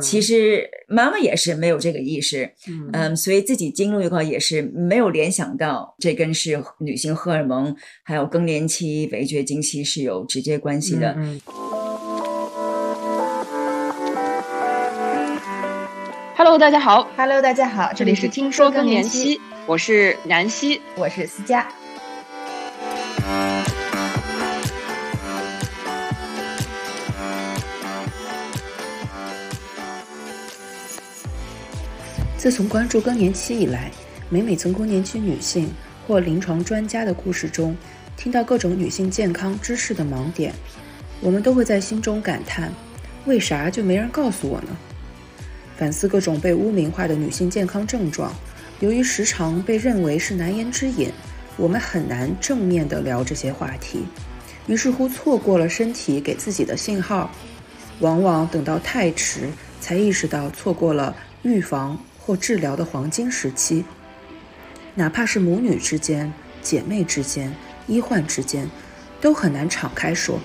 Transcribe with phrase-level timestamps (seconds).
[0.00, 11.14] 其实妈妈也是没有这个意识，嗯嗯，所以自己经历的话也是没有联想到这跟是女性荷尔蒙还有更年期、围绝经期是有直接关系的。
[11.16, 11.40] 嗯
[16.36, 20.80] Hello，大家好，Hello，大家好，这里是听说更年期，我是南希。
[20.96, 21.68] 我是思佳。
[32.40, 33.90] 自从关注更年期以来，
[34.30, 35.70] 每每从更年期女性
[36.08, 37.76] 或临床专家的故事中，
[38.16, 40.50] 听到各种女性健康知识的盲点，
[41.20, 42.72] 我们都会在心中感叹：
[43.26, 44.68] 为啥就没人告诉我呢？
[45.76, 48.32] 反思各种被污名化的女性健康症状，
[48.78, 51.10] 由于时常被认为是难言之隐，
[51.58, 54.06] 我们很难正面的聊这些话题，
[54.66, 57.30] 于是乎错过了身体给自己的信号，
[57.98, 63.84] 往往等到太迟，才意识到错过了预防或治疗的黄金时期。
[64.94, 66.32] 哪怕是母女之间、
[66.62, 67.52] 姐妹之间、
[67.88, 68.70] 医患之间，
[69.20, 70.38] 都很难敞开说。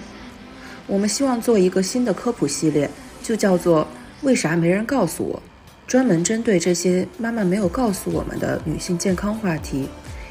[0.87, 2.89] 我们希望做一个新的科普系列，
[3.21, 3.87] 就叫做
[4.23, 5.43] “为啥没人告诉我”，
[5.85, 9.88] 专门针对这些妈妈没有告诉我们的女性健康话题，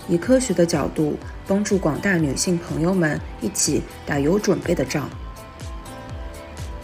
[0.08, 5.08] 以科学的角度帮助广大女性朋友们一起打有准备的仗。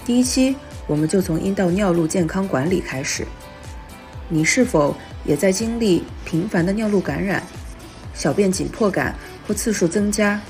[0.05, 0.55] 第一期，
[0.87, 3.27] 我们就从阴道尿路健康管理开始。
[4.33, 7.43] 你是否也在经历频繁的尿路感染、
[8.15, 9.15] 小便紧迫感
[9.47, 10.41] 或次数增加、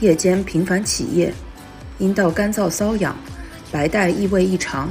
[0.00, 1.32] 夜间频繁起夜、
[1.98, 3.14] 阴道干燥瘙痒、
[3.70, 4.90] 白带异味异常、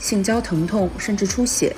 [0.00, 1.74] 性交疼痛甚至出血？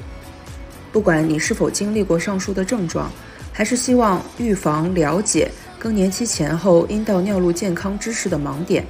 [0.90, 3.10] 不管你是否经历过上述的症状，
[3.52, 8.86] 还是希望预防了解更年期前后阴道尿路健康知识的盲点，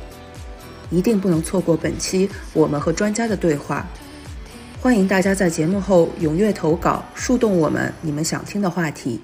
[0.91, 3.85] 一定不能错过本期我们和专家的对话。
[4.83, 9.21] 欢迎大家在节目后踊跃投稿，树洞我们你们想听的话题。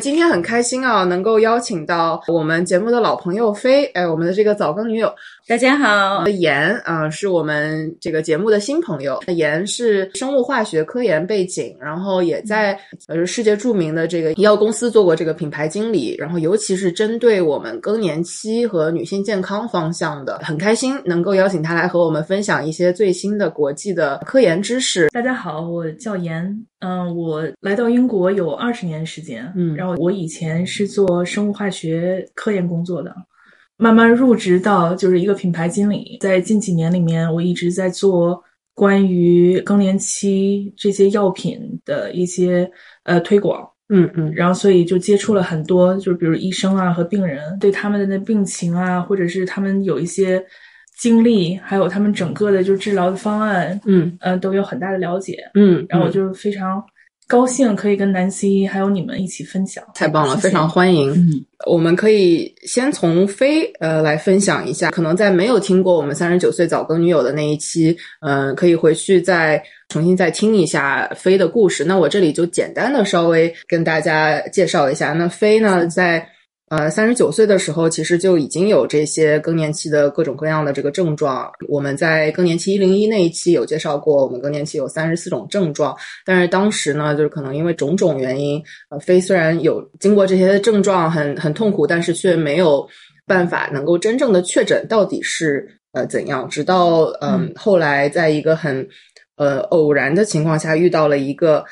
[0.00, 5.12] 今天很开心啊，能够邀请到我们节目的老朋友飞，哎，我们的这个早更女友
[5.46, 9.20] 大家好，严啊、是我们这个节目的新朋友。
[9.28, 25.08] 严是生物化学科研背景，然后也在呃世界著名的这个医药公司做过这个品牌经理，然后尤其是针对我们更年期和女性健康方向的，很开心能够邀请他来和我们分享一些最新的国际的科研知识。
[25.10, 33.14] 大家好，我叫严，嗯，我来到英国有二十年时间，嗯然后我以前是做生物化学科研工作的，
[33.76, 38.42] 慢慢入职到就是一个品牌经理，在近几年里面，我一直在做
[38.74, 42.70] 关于更年期这些药品的一些
[43.04, 44.32] 呃推广，嗯嗯。
[44.34, 50.42] 然后所以就接触了很多，就是比如医生啊和病人对他们的那病情啊，或者是他们有一些
[50.98, 54.16] 经历，还有他们整个的就是治疗的方案，嗯。
[54.20, 55.38] 呃，都有很大的了解。
[55.54, 56.82] 嗯，嗯然后我就非常
[57.32, 59.82] 高兴可以跟南希还有你们一起分享。
[59.94, 61.10] 太棒了，非常欢迎。
[61.12, 71.84] 嗯我们可以先从飞呃来分享一下，可能在没有听过我们三十九岁早更女友的那一期，呃，可以回去再重新再听一下飞的故事。
[71.84, 75.12] 那我这里就简单的稍微跟大家介绍一下。
[75.12, 76.26] 那飞呢，在
[76.72, 81.52] 呃三十九岁的时候，其实就已经有这些更年期的各种各样的这个症状。
[81.68, 85.94] 我们在更年期一零一那一期有介绍过，我们更年期有三十四种症状，
[86.24, 92.88] 但是当时呢，就是可能因为种种原因，呃，飞虽然有经过这些症状很很痛苦，但是却没有
[93.26, 96.48] 办法能够真正的确诊到底是呃怎样。
[96.48, 98.88] 直到嗯、嗯后来在一个很
[99.36, 101.62] 呃偶然的情况下遇到了一个。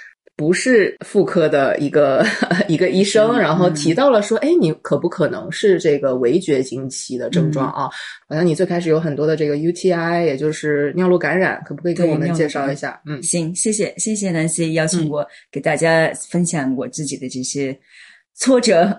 [0.41, 2.25] 不是妇科的一个
[2.67, 7.91] 一个医生，嗯然后嗯提到了说，哎，你可不可能是这个围绝经期的症状啊？
[8.27, 12.99] 好像你最开始有很多的这个 UTI，也就是尿路感染，可不可以给我们介绍一下？
[13.05, 13.23] 嗯。
[13.23, 15.11] 行，谢谢谢谢南希邀请嗯。
[15.11, 17.79] 我给大家分享我自己的这些
[18.35, 18.99] 挫折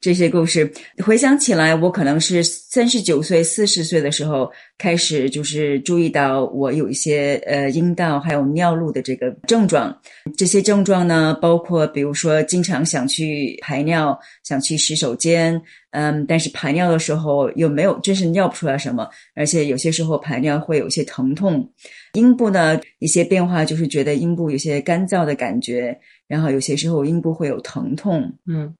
[0.00, 0.70] 这些故事。
[1.04, 9.96] 回想起来，我可能是三十九岁、四十岁的时候开始，就是注意到我有一些呃阴道还有尿路的这个症状。
[10.36, 15.60] 这些症状呢，包括比如说经常想去排尿，想去洗手间，
[15.92, 21.70] 嗯，但是排尿的时候又没有，真是尿不出来什么，而且有些时候排尿会有些疼痛。
[22.14, 25.96] 阴部呢，一些变化就是觉得阴部有些干燥的感觉，
[26.28, 28.74] 然后有些时候阴部会有疼痛，嗯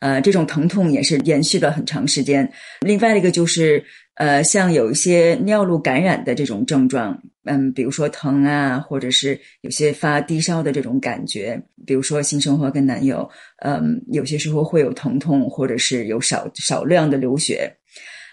[0.00, 2.50] 呃，这种疼痛也是延续了很长时间。
[2.80, 3.84] 另外一个就是，
[4.14, 17.72] 呃，像有一些尿路感染的这种症状，嗯，比如说疼啊，或者是有些发低烧的这种感觉，比如说性生活跟男友，嗯，有些时候会有疼痛，或者是有少少量的流血。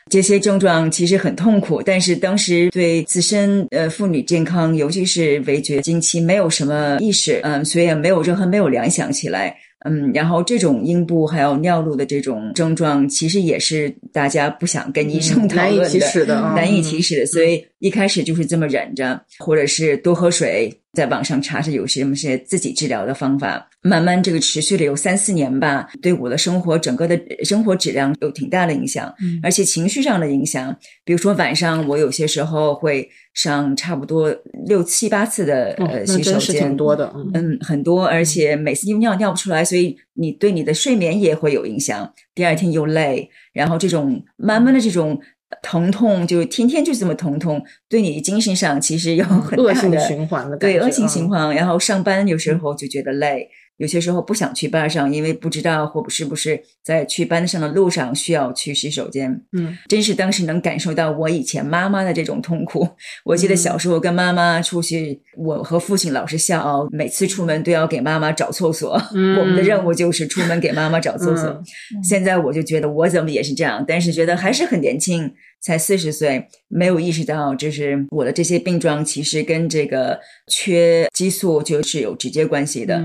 [0.10, 9.56] 这些症状其实很痛苦，但是当时对自身呃妇女健康，尤其是围绝经期没有什么意识，嗯，所以也没有任何没有联想起来。
[9.86, 17.26] 嗯，然后这种阴部还有尿路的这种症状，其实也是大家不想跟医生讨论的，难以启齿的，难以启齿的。
[17.26, 23.66] 所以一开始就是这么忍着，或者是多喝水，在网上查查有什么些自己治疗的方法。
[23.82, 30.76] 慢慢这个持续了有三四年吧，对我的生活整个的生活质量有挺大的影响，而且情绪上的影响。
[31.06, 34.36] 比如说晚上我有些时候会上差不多
[34.66, 42.14] 六七八次的呃洗手间，挺多的，嗯，很多，而且每次尿尿不出来，所以你对你的睡眠也会有影响。
[42.36, 45.18] 第二天又累，然后这种慢慢的这种
[45.62, 51.54] 疼痛，就天天就这么疼痛，对你精神上其实有很大的恶性循环的对恶性循环。
[51.56, 53.50] 然后上班有时候就觉得累。
[53.80, 59.32] 有些时候不想去班上，因为不知道或是不是在去班上的路上需要去洗手间。
[59.54, 62.86] 嗯，真是当时能感受到我以前妈妈的这种痛苦。
[63.24, 68.92] 我记得小时候跟妈妈出去，我和父亲老是笑傲，每次出门都要给妈妈找厕所。
[69.14, 71.64] 我们的任务就是出门给妈妈找厕所。
[72.04, 75.34] 现在我就觉得我怎么也是这样，但是觉得还是很年轻。
[75.62, 82.98] 才四十岁，没有意识到，就是我的这些病状其实跟这个缺激素就是有直接关系的。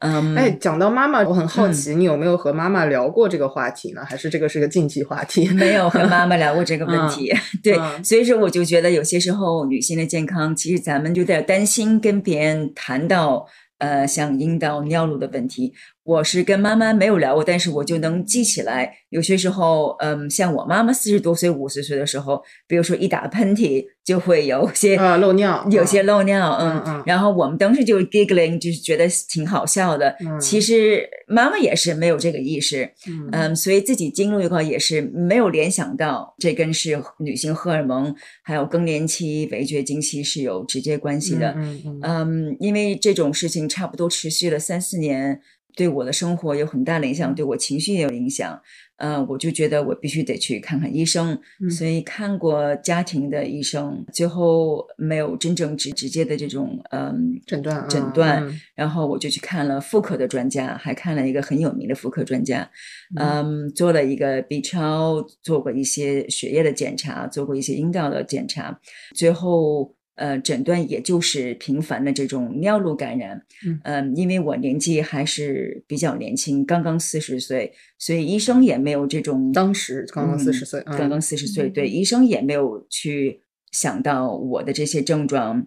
[0.00, 4.04] 嗯，哎，讲到妈妈，我很好奇，你有没有和妈妈聊过这个话题呢？
[4.04, 5.48] 还是这个是个禁忌话题？
[5.48, 7.32] 没有和妈妈聊过这个问题。
[7.62, 13.46] 对，所以说我就觉得有些时候女性的健康，其实咱们有点担心跟别人谈到。
[13.78, 15.74] 呃，像阴道、尿路的问题，
[16.04, 18.94] 我是跟妈妈没有聊过，但是我就能记起来。
[19.08, 27.02] 有些时候，嗯，像我妈妈四十多岁、五十岁的时候，比如说一打喷嚏就会有些啊漏尿，有些漏尿，嗯嗯。
[27.06, 30.14] 然后我们当时就 giggling，就是觉得挺好笑的。
[30.38, 32.92] 其实妈妈也是没有这个意识，
[33.32, 41.54] 嗯，所以自己经历一块也是没有联想到这跟是女性荷尔蒙还有更年期、围绝经期是有直接关系的。
[41.56, 42.00] 嗯嗯。
[42.02, 45.40] 嗯，因为这种事情差不多持续了三四年。
[45.76, 48.60] 对我的生活有很大的影响，对我情绪也有影响。
[48.96, 51.36] 呃，我就觉得我必须得去看看医生，
[51.68, 62.70] 所以看过家庭的医生，最后没有真正直直接的这种嗯诊断诊断，然后我就去看了妇科的专家，还看了一个很有名的妇科专家，
[63.18, 68.78] 嗯，做了一个 B 超，做过一些血液的检查，做过一些阴道的检查，
[69.12, 69.96] 最后。
[70.16, 73.44] 呃，诊断也就是频繁的这种尿路感染，
[73.82, 85.66] 嗯，因为我年纪还是比较年轻，刚刚四十岁，所以医生也没有这种当时刚刚四十岁，刚刚四十岁，对，医生也没有去想到我的这些症状，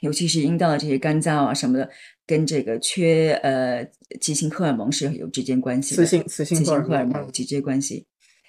[0.00, 1.88] 尤其是阴道的这些干燥啊什么的，
[2.26, 3.88] 跟这个缺呃
[4.20, 8.04] 急性荷尔蒙是有直接关系的，雌性雌性荷尔蒙有直接关系。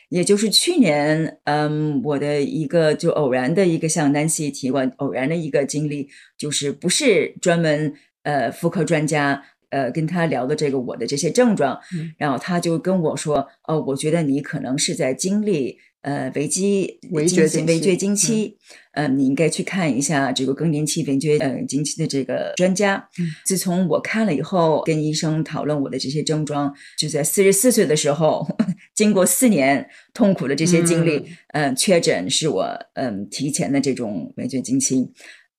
[0.10, 6.08] 也就是去年，嗯，我的一个就偶然的一个向南希提过偶然的一个经历，
[6.38, 7.94] 就是不是专门
[8.24, 11.80] 呃妇科专家呃跟他聊的这个我的这些症状，
[12.18, 15.78] 然后他就跟我说，哦，我觉得你可能是在经历。
[16.08, 18.56] 呃，围基围绝围绝经期，
[18.94, 23.10] 嗯，你应该去看一下这个更年期围绝呃经期的这个专家。
[23.44, 28.48] 自从我看了以后，跟医生讨论我的这些症状，就在四十四岁的时候，
[28.96, 32.64] 经过四年痛苦的这些经历，嗯，确诊是我
[32.94, 35.12] 嗯提前的这种围绝经期。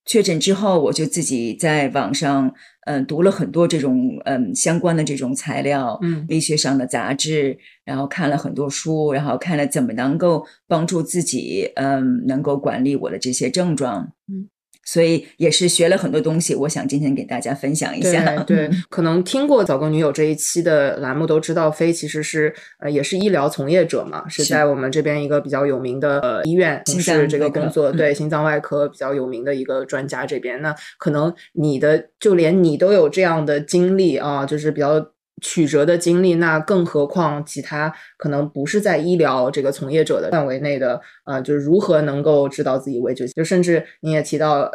[0.07, 2.55] 确诊之后，我就自己在网上。
[2.89, 14.49] 嗯，读了很多这种嗯相关的这种材料，嗯，医学上的杂志，然后看了很多书，然后看了怎么能够帮助自己，嗯，能够管理我的这些症状，嗯。
[14.91, 18.35] 所以也是学了很多东西，我想今天给大家分享一下。
[18.49, 30.63] 对，可能听过早更女友这一期的栏目都知道，飞其实是呃也是医疗从业者嘛，是在我们这边一个比较有名的呃医院从事这个工作， 对心脏外科比较有名的一个专家这边。
[30.63, 35.07] 那可能你的就连你都有这样的经历啊，就是比较。
[35.41, 43.27] 曲折的经历，那更何况其他可能不是在医疗这个从业者的范围内的，呃，就是如何能够知道自己危绝？
[43.29, 44.71] 就甚至你也提到。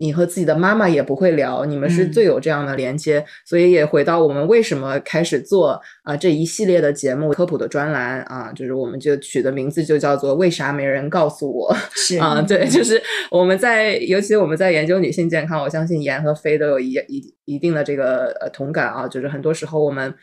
[0.00, 11.76] 你和自己的妈妈也不会聊，你们是最有这样的连接，所以也回到我们为什么开始做啊这一系列的节目科普的专栏啊，就是我们就取的名字就叫做为啥没人告诉我？
[11.94, 20.14] 是啊，对，就是我们在尤其我们在研究女性健康，我相信严和飞都有一一一定的这个呃同感啊，就是很多时候我们。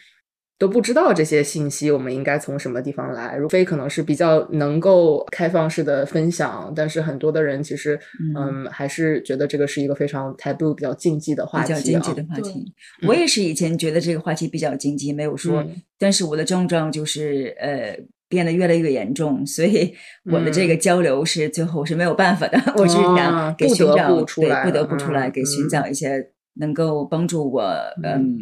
[0.57, 3.35] 都不知道这些信息，我们应该从什么地方来？
[3.35, 8.00] 如非可能是比较能够开放式的分享，但是很多的人其实，
[8.38, 11.74] 嗯，还是觉得这个是一个非常 taboo、比较禁忌的话题。
[11.74, 12.74] 比较禁忌的话题，
[13.07, 15.65] 我也是以前觉得这个话题比较禁忌，没有说。
[16.00, 17.97] 但是我的症状就是，呃。
[18.27, 19.93] 变得越来越严重，所以
[20.31, 27.62] 我的这个交流是最后是没有办法的，我是想给寻找，对，不得不出来，给寻找一些能够帮助我，
[28.03, 28.35] 嗯，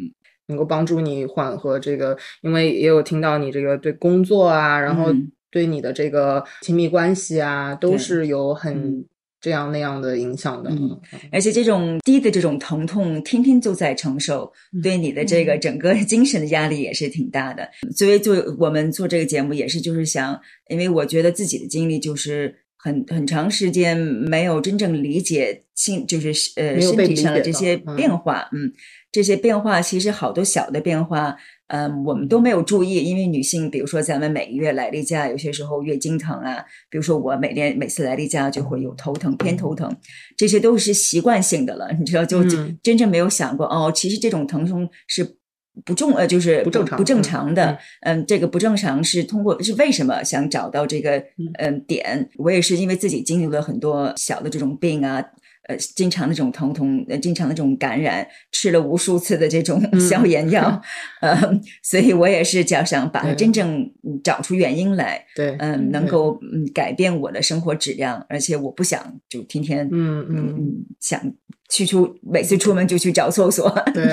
[0.53, 5.13] 能够帮助你缓和这个，因为也有听到你这个对工作啊，然后
[5.49, 9.05] 对你的这个亲密关系啊，都是有很。
[9.43, 10.97] 这样那样的影响的，嗯，
[11.29, 14.49] 而且这种低的这种疼痛，天天就在承受，
[14.81, 17.69] 对你的这个整个精神的压力也是挺大的。
[17.93, 28.71] 所以做我们做这个节目，也是就是想，因为我觉得自己的经历就是很很长时间没有真正理解心，就是呃身体上的这些变化，嗯，
[29.13, 31.37] 这些变化其实好多小的变化。
[31.67, 39.89] 嗯，我们都没有注意，因为女性，比如说咱们每个月来例假，有些时候月经疼啊，比如说我每天每次来例假就会有头疼、偏头疼，
[40.37, 42.43] 这些都是习惯性的了，你知道，就
[42.83, 45.37] 真正没有想过哦，其实这种疼痛是
[45.83, 47.79] 不重呃，就是不正常、不正常的。
[48.01, 51.17] 嗯，这个不正常是通过是为什么想找到这个
[51.57, 52.29] 嗯点？
[52.37, 55.23] 我也是因为自己经历了很多小的这种病啊。
[55.67, 60.81] 呃，经常那种疼痛，呃，经常那种感染，吃了无数次的这种消炎药，
[61.21, 61.35] 呃，
[61.81, 63.89] 所以我也是想想把它真正
[64.23, 71.33] 找出原因来，对，嗯，能够嗯改变我的生活质量，而且我不想就天天嗯嗯嗯想。
[71.69, 74.03] 去出每次出门就去找厕所，对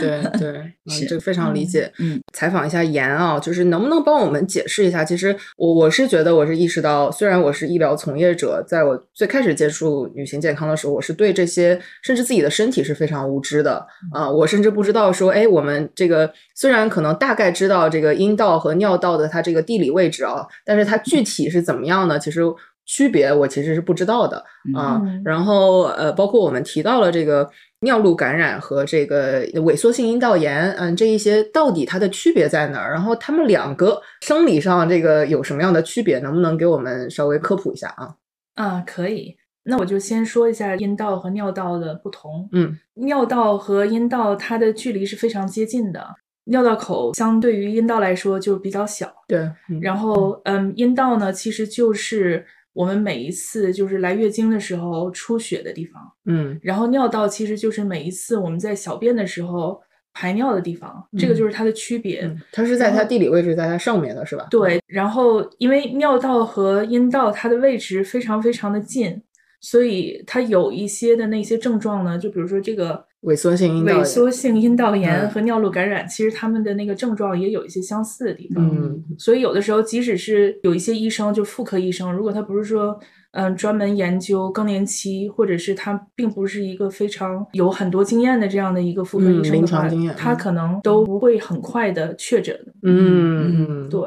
[0.00, 1.92] 对对， 是这个非常理解。
[1.98, 5.04] 嗯，采访一下严啊，就是能不能帮我们解释一下？
[5.04, 14.30] 其实我我是觉得，我是意识到，虽然我是医疗从业者，在我最开始接触女性健康的时候，我是对这些甚至自己的身体是非常无知的啊。
[14.30, 22.18] 我甚至不知道说，哎，我们这个虽然可能大概知道这个阴道和尿道的它这个地理位置啊，但是它具体是怎么样呢？
[22.18, 22.40] 其实。
[22.86, 24.44] 区别我其实是不知道的
[24.74, 27.48] 啊，然后呃，包括我们提到了这个
[27.82, 32.92] 尿路感染和这个萎缩性阴道炎，嗯，这一些到底它的区别在哪儿？
[32.92, 36.18] 然后他们两个生理上这个有什么样的区别？
[36.18, 38.16] 能不能给我们稍微科普一下啊？
[38.56, 39.36] 啊，可以。
[39.62, 42.48] 那我就先说一下阴道和尿道的不同。
[42.50, 46.04] 嗯，尿道和阴道它的距离是非常接近的，
[46.46, 49.10] 尿道口相对于阴道来说就比较小。
[49.28, 49.48] 对，
[49.80, 52.44] 然后嗯，阴道呢其实就是。
[52.72, 59.80] 我们每一次就是来月经的时候出血的地方，嗯，然后尿道其实就是每一次我们在小便的时候
[60.12, 62.30] 排尿的地方，这个就是它的区别。
[62.52, 64.46] 它是在它地理位置在它上面的是吧？
[64.50, 69.22] 对，然后因为尿道和阴道它的位置非常非常的近。
[69.62, 78.66] 所以它有一些的那些症状呢，就比如说这个萎缩性阴道萎缩性阴道炎和尿路感染，其实他们的那个症状也有一些相似的地方。
[78.66, 82.98] 嗯，所以有的时候，即使是有一些医生，就妇科医生，如果他不是说
[83.32, 92.58] 嗯专门研究更年期，或者是他并不是一个非常有很多经验的这样的一个妇科医生的话，他可能都不会很快的确诊。
[92.82, 94.00] 嗯，对。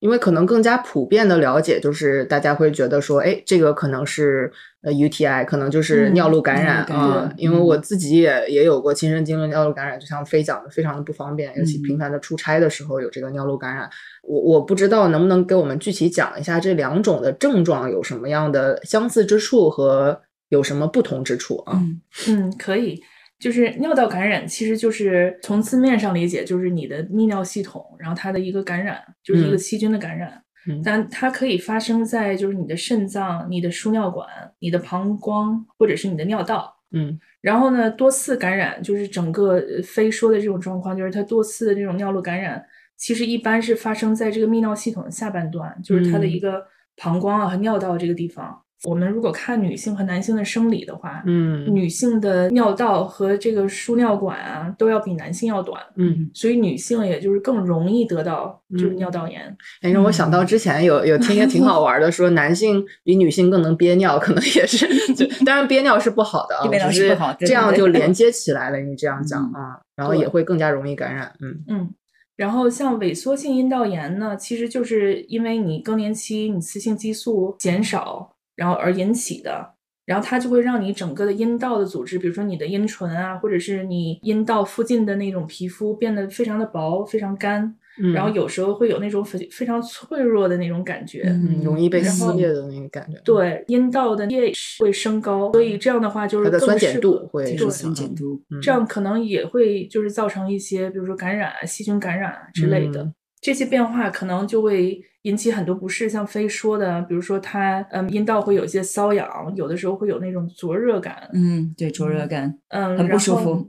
[0.00, 4.50] 因为可能更加普遍的了解，就是大家会觉得说，哎，这个可能是
[4.82, 7.32] 呃 UTI，可能就是尿路感染啊。
[7.36, 13.90] 因为我自己也也有过亲身经历尿路感染，就像飞讲的，非常的不方便，尤其频繁的出差的时候有这个尿路感染。
[14.22, 21.82] 我我不知道能不能给我们具体讲一下这两种的症状有什么样的相似之处和有什么不同之处啊？
[22.28, 23.02] 嗯，可以。
[23.38, 30.30] 就是尿道感染，其实就是从字面上理解，就是你的泌尿系统，然后它的一个感染，就是一个细菌的感染。
[30.66, 34.28] 嗯但它可以发生在就是你的肾脏、你的输尿管、
[34.58, 36.76] 你的膀胱或者是你的尿道。
[36.90, 42.62] 嗯，然后呢，多次感染就是整个非说的这种状况，就是它多次的这种尿路感染，
[42.98, 46.62] 其实一般是发生在这个泌尿系统的下半段，就是它的一个
[46.96, 48.60] 膀胱啊和尿道这个地方。
[48.84, 59.56] 我们如果看女性和男性的生理的话，嗯，女性的尿道和这个输尿管啊都要比男性要短，嗯，所以女性也就是更容易得到就是尿道炎。
[59.82, 64.86] 哎，让我想到之前有有听一个挺好玩的，说 男性比女性更能憋尿，可能也是，
[65.44, 68.78] 当然憋尿是不好的啊，只是这样就连接起来了。
[68.78, 71.32] 你这样讲啊，然后也会更加容易感染。
[71.40, 71.94] 嗯嗯，
[72.36, 78.36] 然后像萎缩性阴道炎呢，其实就是因为你更年期你雌性激素减少。
[78.58, 79.74] 然后而引起的，
[80.04, 87.72] 然后它就会让你整个的阴道的组织，比如说你的阴唇啊，或者是你阴道附近的那种皮肤变得非常的薄，非常干，
[88.12, 93.16] 然后有时候会有那种非非常脆弱的那种感觉，嗯容易被撕裂的那个感觉。
[93.24, 103.12] 对，阴道的 pH 会升高，所以这样的话就是它的酸碱度会酸碱度，这样可能也会就是造成一些，比如说感染、细菌感染之类的。
[103.48, 109.26] 这些变化可能就会引起很多不适，像飞说的，比如说它，嗯，阴道会有一些瘙痒，
[109.56, 113.66] 有的时候会有那种灼热感，嗯，对，灼热感，嗯，很不舒服。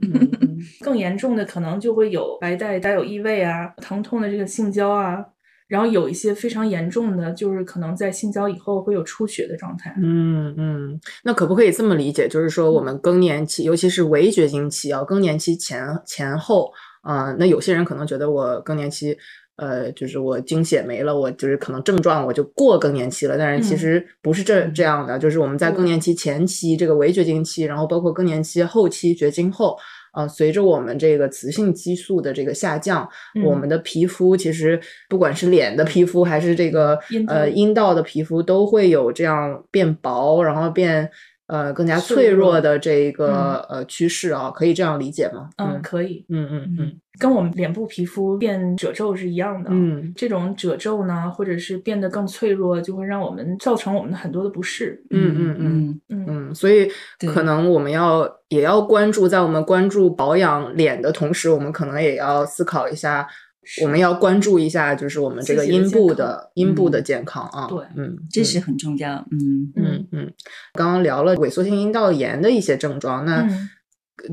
[0.82, 5.24] 更严重的可能就会有白带带有异味啊，疼痛的这个性交啊，
[5.66, 9.94] 然后有一些非常严重的，就是可能在性交以后会有出血的状态。
[9.96, 12.28] 嗯嗯，那可不可以这么理解？
[12.28, 16.70] 就是说，我们更年期，尤其是围绝经期啊，更年期前前后
[17.02, 19.16] 啊、那有些人可能觉得我更年期，
[19.60, 29.76] 呃，就是我经血没了，我就是可能症状我就过更年期了，但是其嗯实不是这这样的，就是我们在更年期前期这个围绝经期，然后包括更年期后期绝经后。
[30.12, 33.08] 啊、随着我们这个雌性激素的这个下降，
[33.44, 41.08] 我嗯们的皮肤其实不管是脸的皮肤还是这个阴呃阴道的皮肤，都会有这样变薄，然后变
[41.50, 45.50] 呃更加脆脆弱弱的这一个、呃趋势啊，可以这样理解吗？
[45.58, 49.68] 嗯，可以，嗯嗯嗯跟我们脸部皮肤变褶皱是一样的。
[49.72, 55.02] 嗯这种褶皱呢，或者是变得更脆弱，就会让我们造成我们很多的不适。
[55.10, 56.88] 嗯嗯嗯嗯嗯嗯，所以
[57.26, 63.26] 可能我们要也要关注，在我们关注保养脸的同时，我们可能也要思考一下。
[63.82, 67.66] 我们要关注一下，就是我们这个阴部的阴部的嗯健康啊。
[67.68, 69.14] 对嗯，这是很重要。
[69.30, 70.32] 嗯嗯嗯，
[70.72, 73.68] 刚刚聊了萎缩性阴道炎的一些症状，那嗯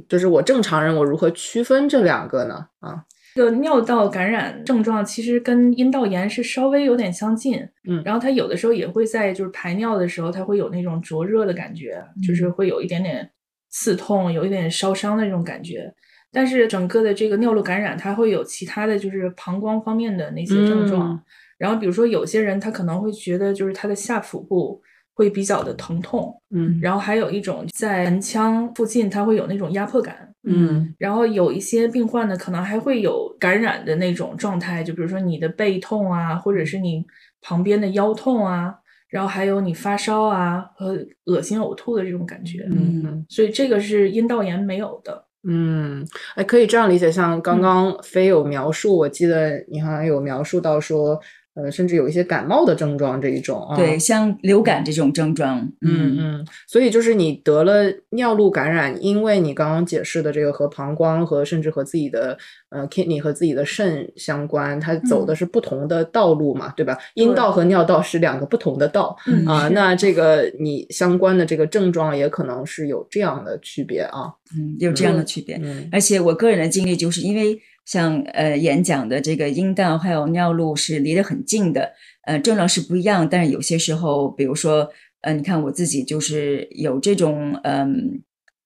[0.10, 2.68] 就是我正常人我如何区分这两个呢？
[2.80, 3.04] 啊，
[3.36, 7.58] 这个尿道感染症状其实跟阴道炎是稍微有点相近，
[7.88, 13.30] 嗯然后它有的时候也会在就是排尿的时候，它会有那种灼热的感觉，就是会有一点点
[13.70, 15.94] 刺痛，有一点烧伤的那种感觉。
[16.32, 21.14] 但是整个的这个尿路感染，它会有其他的就是膀胱方面的那些症状。
[21.14, 21.20] 嗯
[21.58, 24.80] 然后比如说有些人他可能会觉得就是他的下腹部
[25.16, 30.32] 会比较的疼痛，嗯然后还有一种在盆腔附近它会有那种压迫感。
[30.44, 37.04] 嗯然后有一些病患呢，可能还会有感染的那种状态，就比如说你的背痛啊，或者是你
[37.42, 38.76] 旁边的腰痛啊，
[39.10, 42.68] 然后还有你发烧啊和恶心呕吐的这种感觉。
[42.70, 45.26] 嗯嗯所以这个是阴道炎没有的。
[45.50, 51.18] 嗯，哎，可以这样理解，像刚刚飞有描述，我记得你好像有描述到说，
[51.58, 53.76] 呃，甚至有一些感冒的症状这一种啊。
[53.76, 62.38] 对，像流感这种症状，嗯嗯，所以就是你得了尿路感染，因为你刚刚解释的这个和膀胱和甚至和自己的
[62.70, 66.96] 呃 kidney 和自己的肾相关，它走的是不同的道路嘛，对吧？
[67.16, 74.32] 阴道和尿道是两个不同的道嗯啊，是那这个你相关的这个症状也可能是有这样的区别啊。
[74.56, 75.60] 嗯，有这样的区别。
[75.64, 81.94] 嗯而且我个人的经历就是因为像呃演讲的这个阴道还有尿路是离得很近的，
[82.28, 84.90] 呃症状是不一样，但是有些时候，比如说
[85.22, 88.22] 呃你看我自己就是有这种嗯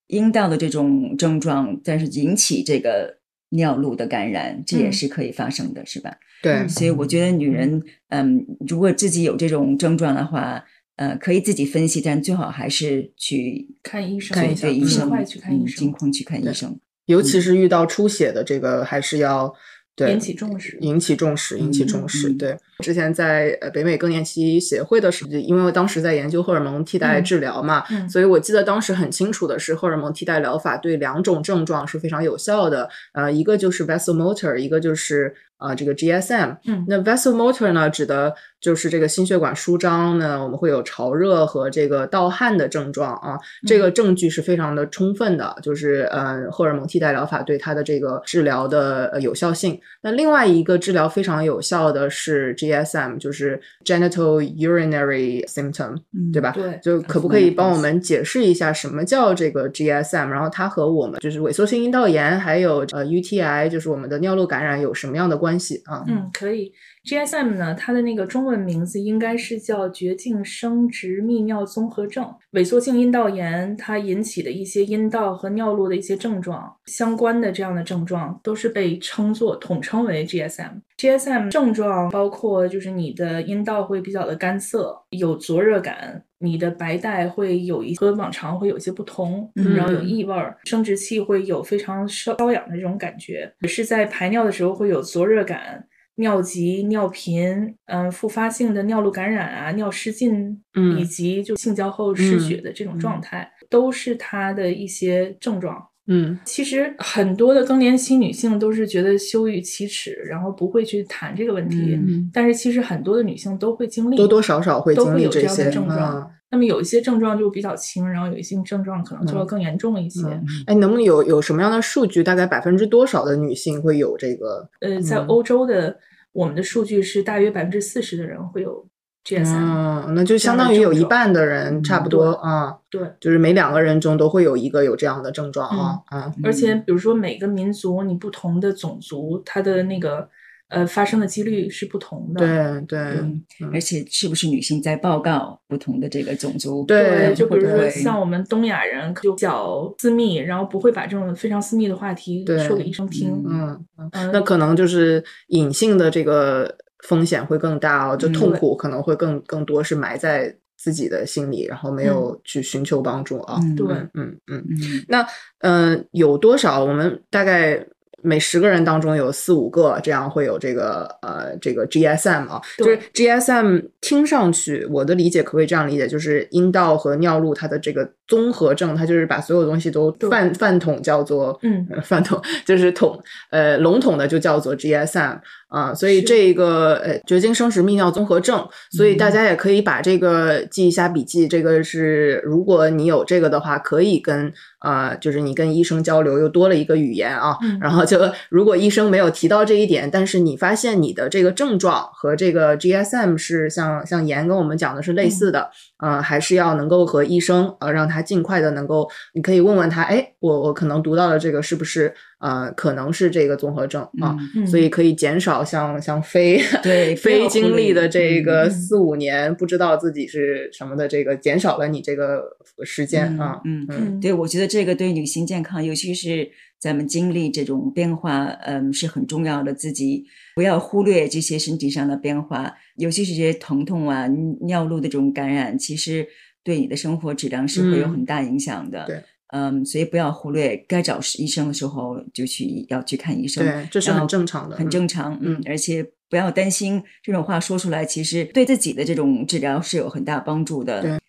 [0.07, 3.19] 阴道的这种症状，但是引起这个
[3.51, 6.17] 尿路的感染，这也嗯是可以发生的，是吧？
[6.41, 10.65] 对，所以我觉得女人嗯如果自己有这种症状的话。
[10.97, 16.79] 呃，可以自己分析，但最好还是去看医生看一下对医生，尽快去看医嗯生尽快去看医生。
[17.12, 19.54] 尤其是遇到出血的这个，还是要
[19.95, 20.78] 对引起重视。
[20.82, 22.30] 引起重视，引起嗯重视。
[22.30, 32.89] 嗯对，之前在呃北美更年期协会的时候，因为我当时在研究荷尔蒙替代嗯治疗嘛，嗯所以我记得当时很清楚的是，荷尔蒙替代疗法对两种症状是非常有效的。
[33.13, 36.58] 呃，一个就是 vasomotor，一个就是啊、这个 GSM。
[36.65, 43.38] 嗯那 vasomotor 呢，指的就是这个心血管舒张呢，我们会有潮热和这个盗汗的症状啊。
[43.67, 49.80] 这个证据是非常的充分的，就是呃，荷尔蒙替代疗法对它的这个治疗的呃有效性。
[50.02, 56.52] 那另外一个治疗非常有效的是 GSM，就是 genital urinary symptom，嗯对吧？
[56.52, 60.28] 对就可不可以帮我们解释一下什么叫这个 GSM？
[60.28, 66.04] 然后它和我们就是萎缩性阴道炎还有呃 UTI，就是我们的尿路感染有什么样的关系啊？
[66.08, 66.71] 嗯，可以。
[67.03, 72.31] GSM 呢，它的那个中文名字应该是叫绝经生殖泌尿综合症。
[72.53, 80.81] 萎缩性阴道炎它引起的一些阴道和尿路的一些症状，相关的这样的症状都是被称作统称为 GSM。
[80.97, 95.83] GSM 症状包括就是你的阴道会比较的干涩，有灼热感，你的白带会有一和往常会有些不同，嗯然后有异味儿，生殖器会有非常瘙瘙痒的这种感觉，是在排尿的时候会有灼热感。
[96.21, 105.75] 尿急、尿频，嗯，复发性的尿路感染啊、尿失禁，嗯以及就性交后失血的这种状态，都是它的一些症状。
[106.07, 111.95] 嗯其实很多的更年期女性都是觉得羞于启齿，然后不会去谈这个问题。
[111.95, 116.21] 嗯但是其实很多的女性都会经历，多多少少会都会有样的些症状。
[116.21, 120.21] 嗯那么有一些症状就比较轻，然后有一些症状可能就要更严重一些。
[120.27, 122.21] 嗯哎，能不能有有什么样的数据？
[122.21, 124.69] 大概百分之多少的女性会有这个？
[124.81, 125.97] 呃，在嗯欧洲的
[126.34, 128.86] 我们的数据是大约百分之四十的人会有
[129.26, 130.06] GSM。
[130.08, 136.34] 嗯，那就相当于有一半的人嗯差不多对啊，对，就是每两个人中都会有一个有这样的症状啊啊。
[136.44, 140.30] 而且比如说每个民族，你不同的种族，它的那个
[140.71, 142.39] 呃发生的几率是不同的。
[142.39, 146.84] 对对而且是不是女性在报告不同的这个种族？
[146.86, 153.43] 对就比如说像我们东亚人就比较私密，然后不会把这种非常私密的话题对说给医生听。
[153.45, 163.60] 嗯嗯，嗯，那可能就是隐性的这个风险会更大哦，就嗯痛苦可能会更更多是埋在自己的心里，然后没有去寻求帮助啊。
[163.62, 164.65] 嗯对嗯嗯嗯。
[164.69, 165.21] 嗯那
[165.60, 166.84] 嗯、呃有多少？
[166.84, 167.86] 我们大概
[168.23, 176.07] 每十个人当中有四五个这样会有这个呃这个 GSM 啊，就是 GSM 听上去我的理解可不可以这样理解？
[176.07, 181.86] 就是阴道和尿路它的这个综合症，它就是把所有东西都饭饭桶叫做嗯。
[181.89, 186.23] 呃饭桶就是桶呃笼统的就叫做 GSM 啊、所以是。
[186.23, 191.47] 这个呃绝经生殖泌尿综合症，所以大家也可以把这个记一下笔记。
[191.47, 194.51] 这个是如果你有这个的话，可以跟
[194.82, 197.58] 呃就是你跟医生交流，又多了一个语言啊。
[197.62, 222.41] 嗯然后就如果医生没有提到这一点，但是你发现你的这个症状和这个 GSM 是像像严跟我们讲的是类似的，呃，还是要能够和医生呃让他尽快的能够，你可以问问他，哎，我我可能读到了这个是不是呃可能是这个综合症啊，嗯所以可以减少像像非对 非经历的这个嗯四五年不知道自己是什么的这个，减少了你这个
[222.84, 226.49] 时间啊，嗯嗯嗯对，我觉得这个对女性健康，尤其是
[226.80, 229.71] 咱们经历这种变化，嗯，是很重要的。
[229.73, 230.25] 自己
[230.56, 234.27] 不要忽略这些身体上的变化，尤其是这些疼痛啊、
[234.62, 236.27] 尿路的这种感染，其实
[236.63, 239.06] 对你的生活质量是会有嗯很大影响的。
[239.06, 239.21] 对。
[239.51, 251.01] 嗯，所以不要忽略，该找医生的时候就去要去看医生，对，这是很正常的，很嗯正常，嗯嗯，而且不要担心这种话说出来，其实对自己的这种治疗是有很大帮助的。
[251.01, 251.19] 对，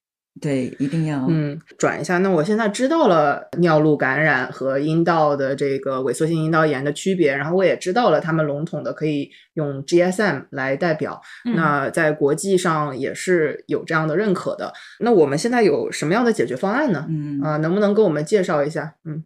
[0.41, 2.19] 对，一定要，嗯，转一下。
[2.19, 11.21] 那我现在知道了尿路感染和阴道的这个萎缩性阴道炎的区别，然后我也知道了他们笼统的可以用 GSM 来代表。
[11.45, 14.73] 嗯那在国际上也是有这样的认可的。
[15.01, 17.07] 那我们现在有什么样的解决方案呢？
[17.09, 18.95] 嗯啊、能不能给我们介绍一下？
[19.05, 19.23] 嗯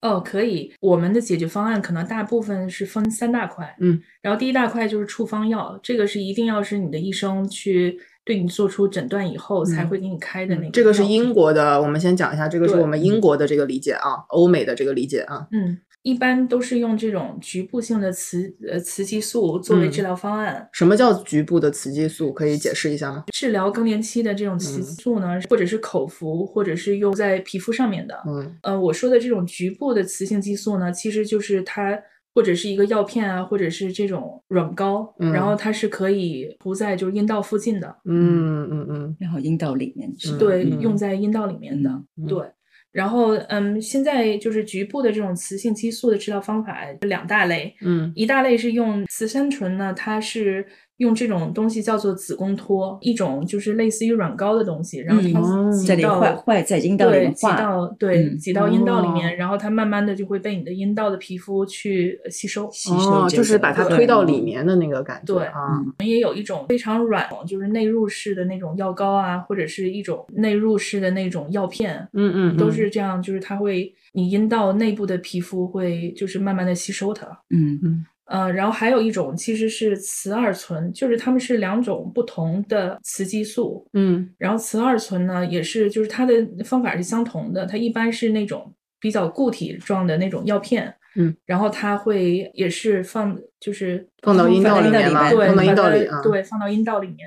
[0.00, 0.70] 哦，可以。
[0.80, 10.70] 我们的解决方案可能大部分是分三大块，嗯，然后第一大块就是处方药，这个是一定要是你的医生去对你做出诊断以后才嗯会给你开的那个药。
[10.72, 15.46] 这个是英国的，我们先讲一下，这个是我们英国的这个理解啊，欧美的这个理解啊。
[15.52, 20.66] 嗯，一般都是用这种局部性的雌呃雌激素作为嗯治疗方案。
[20.72, 22.32] 什么叫局部的雌激素？
[22.32, 23.24] 可以解释一下吗？
[23.32, 28.18] 治疗更年期的这种雌激素呢，或者是口服，或者是用在皮肤上面的。
[28.26, 32.00] 嗯呃，我说的这种局部的雌性激素呢，其实就是它
[32.34, 39.16] 或者是一个药片啊，或者是这种软膏，嗯然后它是可以涂在就是阴道附近的，嗯嗯嗯。
[39.20, 40.80] 然后阴道里面是嗯对，嗯。
[40.80, 42.42] 用在阴道里面的，嗯对。
[42.90, 48.12] 然后，嗯，现在就是局部的这种雌性激素的治疗方法有两大类，嗯。
[48.14, 50.64] 一大类是用雌三醇呢，它是
[50.98, 62.68] 用这种东西叫做子宫托，一种就是类似于软膏的东西，然后它嗯在里挤到、坏坏在阴道里对挤，到对、嗯挤到阴道里哦面，然后它慢慢的就会被你的阴道的皮肤去呃吸收。
[62.70, 65.82] 吸收哦，就是把它推到里面的那个感觉对啊。
[66.04, 77.26] 也有一种非常软，就是内入式的那种药膏啊，或者是一种内入式的那种药片，嗯嗯，都嗯是这样，就是它会你阴道内部的皮肤会就是慢慢的吸收它。
[77.50, 83.86] 嗯嗯呃，然后还有一种其实是雌二醇，就是它们是两种不同的雌激素。
[83.92, 86.34] 嗯然后雌二醇呢，也是就是它的
[86.64, 90.94] 方法是相同的，它一般是那种比较固体状的那种药片。
[91.16, 97.18] 嗯，然后它会也是放就是放到阴道里面吗对，放到阴道里啊对，放到阴道里面。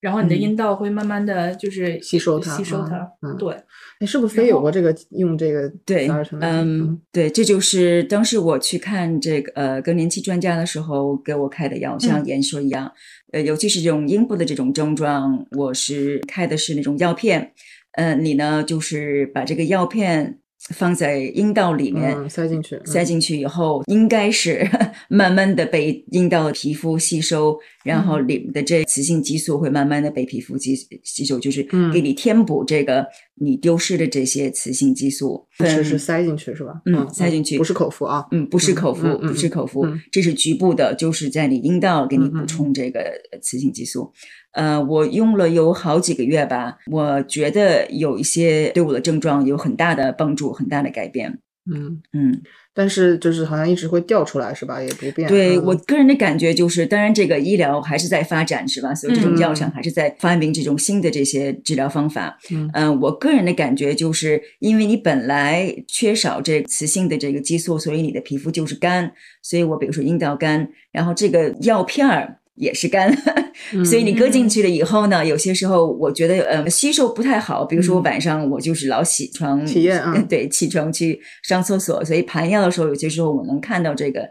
[0.00, 0.40] 然后你的嗯。
[0.40, 3.56] 阴道会慢慢的就是吸收它吸收它，嗯嗯对，
[4.00, 6.08] 你，是不是非有过这个用这个对
[6.40, 12.26] 嗯，对，这就是当时我去看这个呃更年期专家的时候给我开的药，像嗯。
[12.26, 12.92] 严说一样，
[13.32, 17.52] 呃，尤其是这种阴部的这种症状，我是开的是那种药片，
[17.92, 20.38] 呃，你呢就是把这个药片
[20.74, 22.14] 放在阴道里面。
[22.16, 24.68] 嗯塞进去，塞进去以后，应该是
[25.08, 35.46] 慢慢的被阴道的皮肤吸收，然后里面的这雌性激素会慢慢的被皮肤吸吸收，就是嗯给你填补这个你丢失的这些雌性激素。
[35.58, 36.82] 是嗯是塞进去是吧？
[36.84, 38.26] 嗯塞进去不是口服啊。
[38.30, 43.00] 嗯，不是口服，不是口服，嗯这是局部的，就是在你阴道给你补充这个
[43.32, 44.12] 呃雌性激素。
[44.52, 51.38] 呃，我用了有好几个月吧，我觉得有一些对我的症状有很大的帮助，很大的改变。
[51.72, 52.42] 嗯，嗯。
[52.74, 54.80] 但是就是好像一直会掉出来，是吧？
[54.80, 55.28] 也不变。
[55.28, 58.94] 对嗯我个人的感觉就是，当然这个医疗还是在发展，是吧？
[58.94, 62.38] 所以这种药厂还是在发明这种新的这些治疗方法。
[62.74, 69.12] 嗯我个人的感觉就是，因为你本来缺少这雌性的这个激素，所以你的皮肤就是干。
[69.42, 72.38] 所以我比如说阴道干，然后这个药片儿。
[72.58, 73.10] 也是干，
[73.84, 77.64] 所以你搁进去了以后呢，有些时候我觉得呃吸收不太好。
[77.64, 84.28] 比如说我晚上我就是老起床起夜啊 对，起床去上厕所，所以排药的时候，有些时候我能看到这个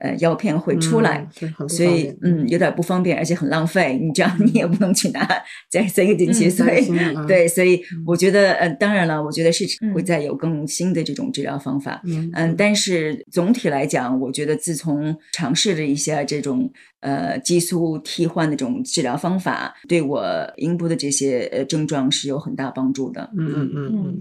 [0.00, 1.26] 呃药片会出来。
[1.68, 3.98] 所以，嗯，有点不方便，而且很浪费。
[4.02, 5.26] 你这样你也不能去拿
[5.70, 12.00] 再塞个进去，嗯所以对，所以我觉得，呃，当然了，我觉得是嗯会再有更新的这种治疗方法。
[12.04, 20.24] 嗯嗯，但是总体来讲，我觉得自从尝试了一下这种呃激素替换的这种治疗方法，对我
[20.56, 23.30] 阴部的这些呃症状是有很大帮助的。
[23.38, 24.18] 嗯嗯嗯嗯嗯。